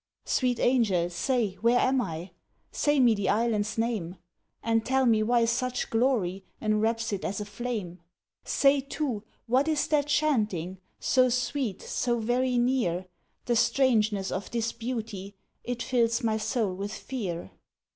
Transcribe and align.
"Sweet 0.25 0.59
Angel, 0.59 1.11
say, 1.11 1.53
where 1.61 1.77
am 1.77 2.01
I,— 2.01 2.31
Say 2.71 2.99
me 2.99 3.13
the 3.13 3.29
Island's 3.29 3.77
name, 3.77 4.15
And 4.63 4.83
tell 4.83 5.05
me 5.05 5.21
why 5.21 5.45
such 5.45 5.91
glory, 5.91 6.43
Enwraps 6.59 7.13
it 7.13 7.23
as 7.23 7.39
a 7.39 7.45
flame? 7.45 7.99
Say, 8.43 8.79
too, 8.81 9.23
what 9.45 9.67
is 9.67 9.85
that 9.89 10.07
chanting, 10.07 10.79
So 10.99 11.29
sweet, 11.29 11.83
so 11.83 12.17
very 12.17 12.57
near, 12.57 13.05
The 13.45 13.55
strangeness 13.55 14.31
of 14.31 14.49
this 14.49 14.71
beauty 14.71 15.35
It 15.63 15.83
fills 15.83 16.23
my 16.23 16.37
soul 16.37 16.73
with 16.73 16.91
fear?" 16.93 17.51